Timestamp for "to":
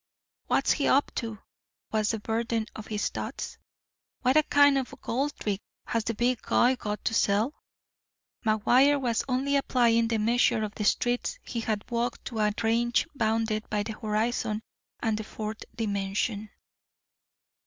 1.13-1.37, 7.05-7.13, 12.25-12.39